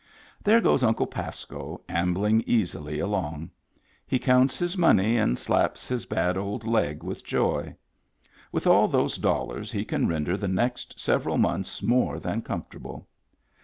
[0.43, 3.51] There goes Uncle Pasco, am bling easily along.
[4.07, 7.75] He counts his money, and slaps his bad old leg with joy.
[8.51, 13.07] With all those dollars he can render the next several months more than comfortable.